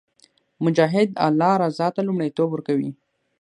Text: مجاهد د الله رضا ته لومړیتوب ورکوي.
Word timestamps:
مجاهد 0.63 1.07
د 1.13 1.17
الله 1.27 1.53
رضا 1.63 1.87
ته 1.95 2.01
لومړیتوب 2.07 2.47
ورکوي. 2.51 2.89